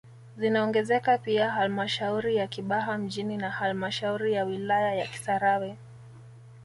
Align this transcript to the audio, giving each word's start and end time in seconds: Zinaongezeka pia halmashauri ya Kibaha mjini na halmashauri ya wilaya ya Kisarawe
Zinaongezeka 0.37 1.17
pia 1.17 1.49
halmashauri 1.51 2.35
ya 2.35 2.47
Kibaha 2.47 2.97
mjini 2.97 3.37
na 3.37 3.49
halmashauri 3.49 4.33
ya 4.33 4.43
wilaya 4.45 4.95
ya 4.95 5.07
Kisarawe 5.07 5.77